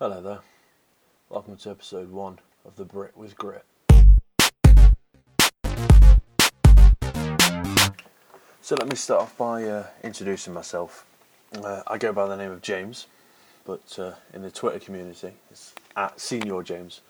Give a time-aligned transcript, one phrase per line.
[0.00, 0.38] Hello there.
[1.28, 3.64] Welcome to episode one of The Brit with Grit.
[8.60, 11.04] So let me start off by uh, introducing myself.
[11.52, 13.08] Uh, I go by the name of James,
[13.64, 17.00] but uh, in the Twitter community, it's at SeenYourJames.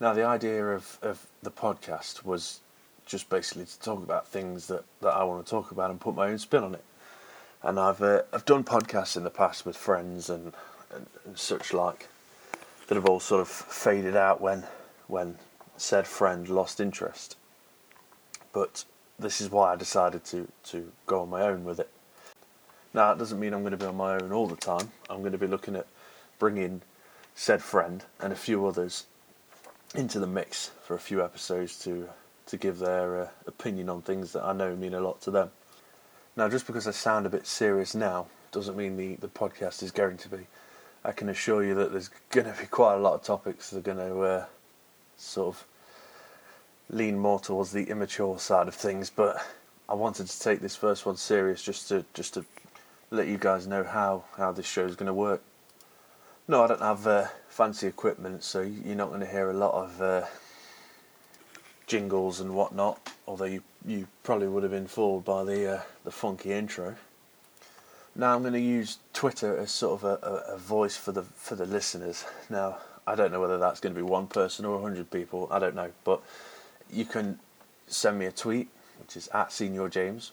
[0.00, 2.58] Now, the idea of, of the podcast was
[3.06, 6.16] just basically to talk about things that, that I want to talk about and put
[6.16, 6.84] my own spin on it.
[7.62, 10.54] And I've uh, I've done podcasts in the past with friends and,
[10.94, 12.08] and, and such like
[12.86, 14.64] that have all sort of faded out when
[15.06, 15.36] when
[15.76, 17.36] said friend lost interest.
[18.52, 18.84] But
[19.18, 21.90] this is why I decided to, to go on my own with it.
[22.92, 24.90] Now, that doesn't mean I'm going to be on my own all the time.
[25.08, 25.86] I'm going to be looking at
[26.38, 26.82] bringing
[27.34, 29.06] said friend and a few others
[29.94, 32.08] into the mix for a few episodes to
[32.46, 35.52] to give their uh, opinion on things that I know mean a lot to them.
[36.36, 39.92] Now, just because I sound a bit serious now doesn't mean the, the podcast is
[39.92, 40.48] going to be.
[41.04, 43.78] I can assure you that there's going to be quite a lot of topics that
[43.78, 44.44] are going to uh,
[45.16, 45.66] sort of
[46.90, 49.10] lean more towards the immature side of things.
[49.10, 49.44] But
[49.88, 52.44] I wanted to take this first one serious just to just to
[53.10, 55.42] let you guys know how how this show is going to work.
[56.46, 59.72] No, I don't have uh, fancy equipment, so you're not going to hear a lot
[59.72, 60.26] of uh,
[61.86, 63.00] jingles and whatnot.
[63.26, 66.96] Although you you probably would have been fooled by the uh, the funky intro.
[68.14, 71.20] Now I'm going to use Twitter as sort of a, a, a, voice for the
[71.20, 72.24] for the listeners.
[72.48, 75.46] Now I don't know whether that's going to be one person or hundred people.
[75.50, 76.22] I don't know, but
[76.90, 77.38] you can
[77.86, 80.30] send me a tweet, which is at SeenYourJames,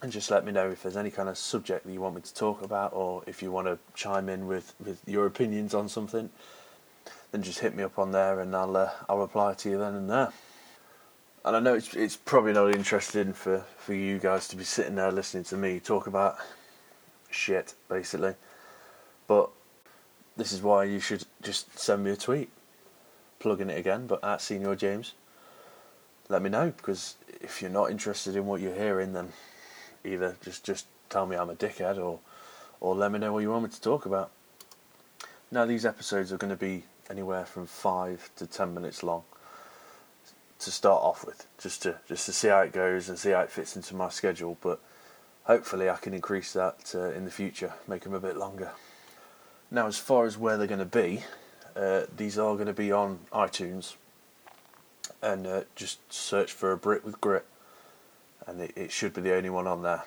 [0.00, 2.20] and just let me know if there's any kind of subject that you want me
[2.20, 5.88] to talk about, or if you want to chime in with, with your opinions on
[5.88, 6.30] something.
[7.32, 9.96] Then just hit me up on there, and I'll uh, I'll reply to you then
[9.96, 10.32] and there.
[11.44, 14.94] And I know it's it's probably not interesting for, for you guys to be sitting
[14.94, 16.38] there listening to me talk about
[17.30, 18.34] shit, basically.
[19.26, 19.50] But
[20.36, 22.50] this is why you should just send me a tweet,
[23.38, 25.12] plugging it again, but at SeenYourJames.
[26.28, 29.32] Let me know because if you're not interested in what you're hearing, then
[30.04, 32.20] either just just tell me I'm a dickhead, or
[32.80, 34.30] or let me know what you want me to talk about.
[35.50, 39.22] Now these episodes are going to be anywhere from five to ten minutes long
[40.58, 43.40] to start off with, just to just to see how it goes and see how
[43.40, 44.58] it fits into my schedule.
[44.60, 44.80] But
[45.48, 48.70] hopefully, I can increase that uh, in the future, make them a bit longer.
[49.70, 51.24] Now, as far as where they're going to be,
[51.74, 53.94] uh, these are going to be on iTunes,
[55.22, 57.46] and uh, just search for a Brit with Grit,
[58.46, 60.04] and it, it should be the only one on there.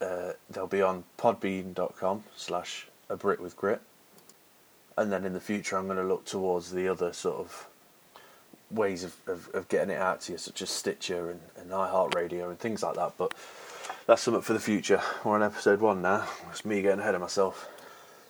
[0.00, 3.80] Uh, they'll be on podbean.com slash a Brit with Grit,
[4.96, 7.66] and then in the future, I'm going to look towards the other sort of
[8.70, 12.48] ways of, of, of, getting it out to you, such as Stitcher and, and iHeartRadio
[12.48, 13.14] and things like that.
[13.18, 13.34] But
[14.10, 15.00] that's something for the future.
[15.22, 16.26] We're on episode one now.
[16.50, 17.68] It's me getting ahead of myself.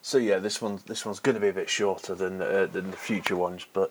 [0.03, 2.91] So yeah, this one this one's going to be a bit shorter than uh, than
[2.91, 3.91] the future ones, but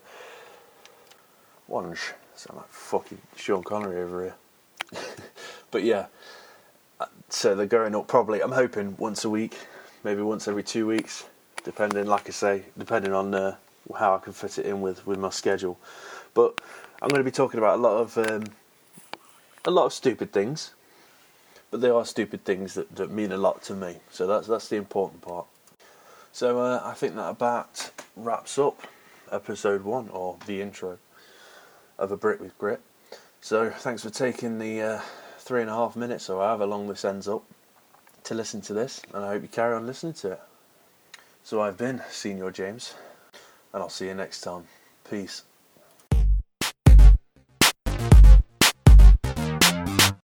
[1.67, 1.97] ones
[2.35, 5.01] sound like fucking Sean Connery over here.
[5.71, 6.05] but yeah,
[7.29, 8.43] so they're going up probably.
[8.43, 9.57] I'm hoping once a week,
[10.03, 11.25] maybe once every two weeks,
[11.63, 12.05] depending.
[12.05, 13.55] Like I say, depending on uh,
[13.97, 15.79] how I can fit it in with with my schedule.
[16.35, 16.61] But
[17.01, 18.43] I'm going to be talking about a lot of um,
[19.65, 20.75] a lot of stupid things,
[21.71, 23.97] but there are stupid things that, that mean a lot to me.
[24.11, 25.45] So that's that's the important part.
[26.31, 28.81] So uh, I think that about wraps up
[29.31, 30.97] episode one or the intro
[31.97, 32.81] of a Brit with Grit.
[33.41, 35.01] So thanks for taking the uh,
[35.37, 37.43] three and a half minutes or however long this ends up
[38.25, 40.41] to listen to this, and I hope you carry on listening to it.
[41.43, 42.93] So I've been SeenYourJames,
[43.73, 44.65] and I'll see you next time.
[45.09, 45.43] Peace.